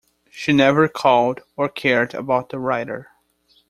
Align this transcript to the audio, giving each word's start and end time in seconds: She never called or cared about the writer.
She 0.31 0.51
never 0.51 0.87
called 0.87 1.41
or 1.55 1.69
cared 1.69 2.15
about 2.15 2.49
the 2.49 2.57
writer. 2.57 3.09